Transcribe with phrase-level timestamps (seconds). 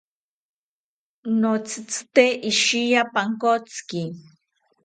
[1.41, 4.01] Notzitzite ishiya pankotzi